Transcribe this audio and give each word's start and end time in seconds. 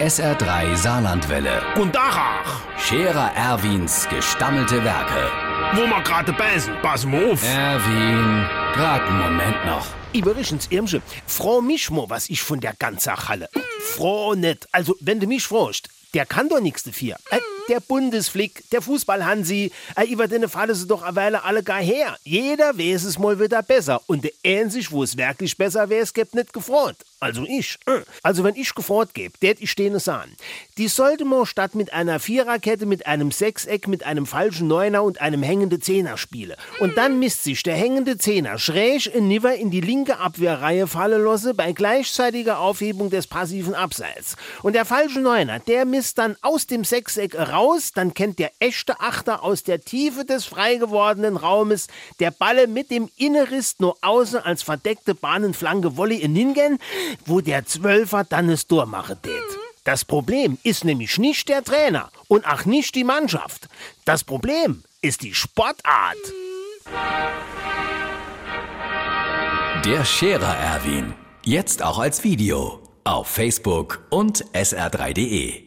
SR3 0.00 0.76
Saarlandwelle. 0.76 1.62
Und 1.76 1.94
Dachach, 1.94 2.60
Scherer 2.78 3.32
Erwins 3.34 4.06
gestammelte 4.10 4.84
Werke. 4.84 5.30
wo 5.72 5.86
wir 5.86 6.02
gerade 6.02 6.34
beißen, 6.34 6.74
pass 6.82 7.06
mal 7.06 7.32
auf. 7.32 7.42
Erwin, 7.42 8.46
grad 8.74 9.02
einen 9.08 9.18
Moment 9.18 9.64
noch. 9.64 9.86
Übrigens, 10.12 10.66
Irmsche, 10.70 11.00
froh 11.26 11.62
mich 11.62 11.90
mal, 11.90 12.10
was 12.10 12.28
ich 12.28 12.42
von 12.42 12.60
der 12.60 12.74
ganzen 12.74 13.16
Halle. 13.16 13.48
Froh 13.80 14.34
nicht. 14.34 14.68
Also, 14.70 14.94
wenn 15.00 15.18
du 15.18 15.26
mich 15.26 15.46
fragst, 15.46 15.88
der 16.12 16.26
kann 16.26 16.50
doch 16.50 16.60
nichts 16.60 16.82
dafür. 16.82 17.16
Äh, 17.30 17.38
der 17.68 17.80
Bundesflick, 17.80 18.68
der 18.70 18.82
Fußballhansi, 18.82 19.72
äh, 19.96 20.04
über 20.04 20.28
den 20.28 20.48
fallen 20.48 20.74
sie 20.74 20.86
doch 20.86 21.02
eine 21.02 21.16
Weile 21.16 21.42
alle 21.42 21.62
gar 21.62 21.80
her. 21.80 22.16
Jeder 22.22 22.78
weiß 22.78 23.04
es 23.04 23.18
mal 23.18 23.40
wieder 23.40 23.62
besser. 23.62 24.00
Und 24.06 24.24
der 24.24 24.30
einzig, 24.44 24.92
wo 24.92 25.02
es 25.02 25.16
wirklich 25.16 25.56
besser 25.56 25.88
wäre, 25.88 26.02
es 26.02 26.14
gibt 26.14 26.34
nicht 26.34 26.52
gefreut. 26.52 26.96
Also 27.18 27.44
ich. 27.48 27.78
Äh. 27.86 28.02
Also 28.22 28.44
wenn 28.44 28.56
ich 28.56 28.74
gefreut 28.74 29.14
gebe, 29.14 29.38
der 29.38 29.54
ich 29.58 29.70
stehen 29.70 29.98
sagen. 29.98 30.36
Die 30.76 30.88
sollte 30.88 31.24
man 31.24 31.46
statt 31.46 31.74
mit 31.74 31.92
einer 31.92 32.20
Viererkette, 32.20 32.84
mit 32.84 33.06
einem 33.06 33.30
Sechseck, 33.30 33.88
mit 33.88 34.04
einem 34.04 34.26
falschen 34.26 34.68
Neuner 34.68 35.02
und 35.02 35.20
einem 35.20 35.42
hängenden 35.42 35.80
Zehner 35.80 36.18
spielen. 36.18 36.56
Und 36.78 36.98
dann 36.98 37.18
misst 37.18 37.44
sich 37.44 37.62
der 37.62 37.74
hängende 37.74 38.18
Zehner 38.18 38.58
schräg 38.58 39.06
in 39.06 39.28
Niver 39.28 39.54
in 39.54 39.70
die 39.70 39.80
linke 39.80 40.18
Abwehrreihe 40.18 40.86
fallen 40.86 41.24
lasse 41.24 41.54
bei 41.54 41.72
gleichzeitiger 41.72 42.58
Aufhebung 42.58 43.08
des 43.08 43.26
passiven 43.26 43.74
Abseits. 43.74 44.36
Und 44.62 44.74
der 44.74 44.84
falsche 44.84 45.20
Neuner, 45.20 45.58
der 45.60 45.86
misst 45.86 46.18
dann 46.18 46.36
aus 46.42 46.66
dem 46.66 46.84
Sechseck 46.84 47.34
raus, 47.34 47.92
dann 47.94 48.12
kennt 48.12 48.38
der 48.38 48.52
echte 48.58 49.00
Achter 49.00 49.42
aus 49.42 49.62
der 49.62 49.80
Tiefe 49.80 50.24
des 50.24 50.44
frei 50.44 50.76
gewordenen 50.76 51.36
Raumes 51.36 51.86
der 52.20 52.30
Balle 52.30 52.66
mit 52.66 52.90
dem 52.90 53.08
Innerist 53.16 53.80
nur 53.80 53.96
außen 54.02 54.40
als 54.40 54.62
verdeckte 54.62 55.14
Bahnenflanke 55.14 55.96
Volley 55.96 56.18
in 56.18 56.32
Ningen, 56.34 56.78
wo 57.24 57.40
der 57.40 57.66
Zwölfer 57.66 58.24
dann 58.24 58.48
es 58.48 58.66
Tor 58.66 58.86
machen 58.86 59.16
tät. 59.22 59.32
Das 59.84 60.04
Problem 60.04 60.58
ist 60.62 60.84
nämlich 60.84 61.18
nicht 61.18 61.48
der 61.48 61.62
Trainer 61.62 62.10
und 62.28 62.46
auch 62.46 62.64
nicht 62.64 62.94
die 62.94 63.04
Mannschaft. 63.04 63.68
Das 64.04 64.24
Problem 64.24 64.82
ist 65.00 65.22
die 65.22 65.34
Sportart. 65.34 66.16
Der 69.84 70.04
Scherer 70.04 70.56
Erwin. 70.56 71.14
Jetzt 71.44 71.82
auch 71.82 72.00
als 72.00 72.24
Video. 72.24 72.80
Auf 73.04 73.28
Facebook 73.28 74.04
und 74.10 74.44
sr3.de. 74.52 75.65